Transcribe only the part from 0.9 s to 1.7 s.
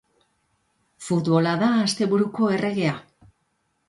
Futbola da